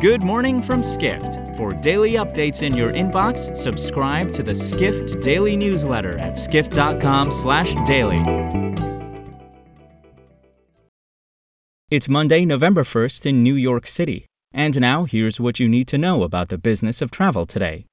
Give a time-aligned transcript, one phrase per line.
[0.00, 1.54] Good morning from Skift.
[1.58, 8.18] For daily updates in your inbox, subscribe to the Skift Daily newsletter at skift.com/daily.
[11.90, 14.24] It's Monday, November 1st in New York City.
[14.54, 17.84] And now here's what you need to know about the business of travel today.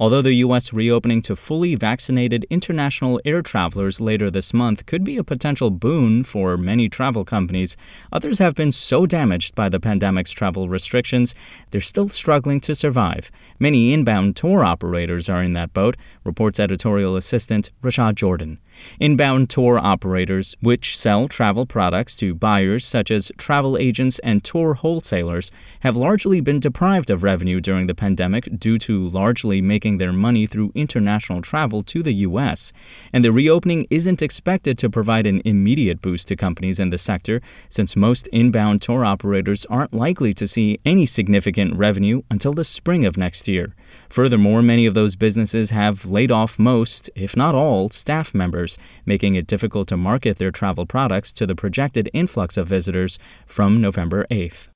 [0.00, 0.72] Although the U.S.
[0.72, 6.22] reopening to fully vaccinated international air travelers later this month could be a potential boon
[6.22, 7.76] for many travel companies,
[8.12, 11.34] others have been so damaged by the pandemic's travel restrictions,
[11.70, 13.32] they're still struggling to survive.
[13.58, 18.60] Many inbound tour operators are in that boat, reports editorial assistant Rashad Jordan.
[19.00, 24.74] Inbound tour operators, which sell travel products to buyers such as travel agents and tour
[24.74, 30.12] wholesalers, have largely been deprived of revenue during the pandemic due to largely making their
[30.12, 32.74] money through international travel to the U.S.,
[33.14, 37.40] and the reopening isn't expected to provide an immediate boost to companies in the sector,
[37.70, 43.06] since most inbound tour operators aren't likely to see any significant revenue until the spring
[43.06, 43.74] of next year.
[44.10, 49.34] Furthermore, many of those businesses have laid off most, if not all, staff members, making
[49.34, 54.26] it difficult to market their travel products to the projected influx of visitors from November
[54.30, 54.68] 8th.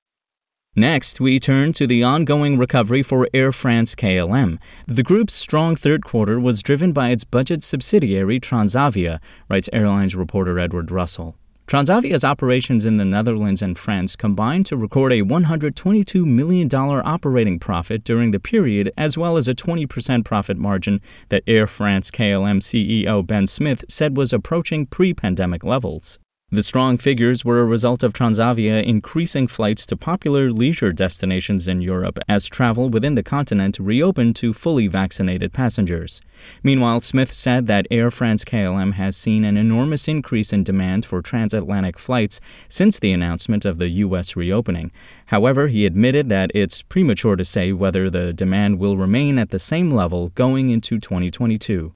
[0.74, 4.56] Next, we turn to the ongoing recovery for Air France KLM.
[4.86, 9.20] The group's strong third quarter was driven by its budget subsidiary Transavia,
[9.50, 11.36] writes airlines reporter Edward Russell.
[11.66, 18.02] Transavia's operations in the Netherlands and France combined to record a $122 million operating profit
[18.02, 23.26] during the period, as well as a 20% profit margin that Air France KLM CEO
[23.26, 26.18] Ben Smith said was approaching pre pandemic levels.
[26.54, 31.80] The strong figures were a result of Transavia increasing flights to popular leisure destinations in
[31.80, 36.20] Europe as travel within the continent reopened to fully vaccinated passengers.
[36.62, 41.22] Meanwhile, Smith said that Air France KLM has seen an enormous increase in demand for
[41.22, 44.36] transatlantic flights since the announcement of the U.S.
[44.36, 44.92] reopening.
[45.28, 49.58] However, he admitted that it's premature to say whether the demand will remain at the
[49.58, 51.94] same level going into 2022.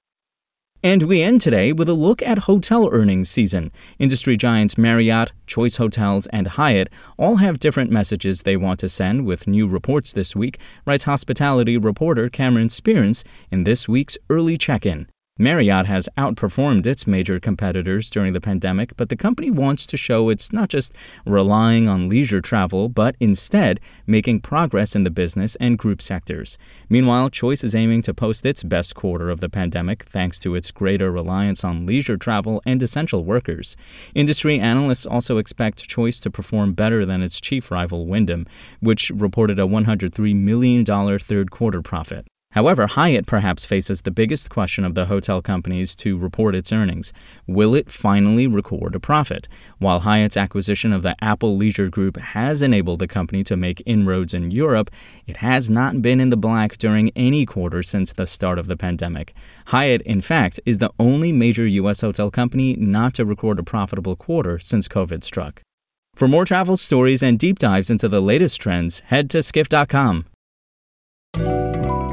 [0.83, 3.71] And we end today with a look at hotel earnings season.
[3.97, 9.25] Industry giants Marriott, Choice Hotels, and Hyatt all have different messages they want to send
[9.25, 14.85] with new reports this week, writes hospitality reporter Cameron Sperance in this week's early check
[14.85, 15.07] in.
[15.39, 20.29] Marriott has outperformed its major competitors during the pandemic, but the company wants to show
[20.29, 20.93] it's not just
[21.25, 26.57] relying on leisure travel, but instead making progress in the business and group sectors.
[26.89, 30.71] Meanwhile, Choice is aiming to post its best quarter of the pandemic thanks to its
[30.71, 33.77] greater reliance on leisure travel and essential workers.
[34.15, 38.47] Industry analysts also expect Choice to perform better than its chief rival Wyndham,
[38.79, 40.83] which reported a $103 million
[41.19, 42.25] third quarter profit.
[42.57, 47.13] However, Hyatt perhaps faces the biggest question of the hotel companies to report its earnings.
[47.45, 49.47] Will it finally record a profit?
[49.77, 54.33] While Hyatt's acquisition of the Apple Leisure Group has enabled the company to make inroads
[54.33, 54.89] in Europe,
[55.27, 58.75] it has not been in the black during any quarter since the start of the
[58.75, 59.35] pandemic.
[59.67, 62.01] Hyatt, in fact, is the only major U.S.
[62.01, 65.61] hotel company not to record a profitable quarter since COVID struck.
[66.15, 70.25] For more travel stories and deep dives into the latest trends, head to skift.com.